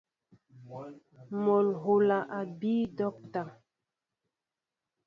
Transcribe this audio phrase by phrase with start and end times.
[1.43, 3.43] Mol hula a bii docta.